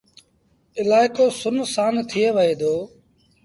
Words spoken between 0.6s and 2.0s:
الآئيڪو سُن سآݩ